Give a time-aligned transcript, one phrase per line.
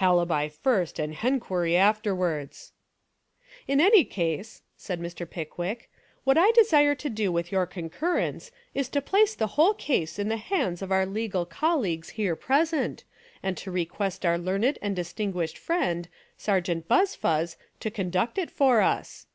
[0.00, 2.72] Halibi first and henquiry afterwards,"
[3.68, 5.28] *'In any case," said Mr.
[5.28, 5.90] Pickwick,
[6.24, 10.30] "what I desire to do with your concurrence, Is to place the whole case in
[10.30, 13.04] the hands of our legal col leagues here present
[13.42, 16.08] and to request our learned and distinguished friend,
[16.38, 19.26] Sergeant Buzfuz, to conduct it for us."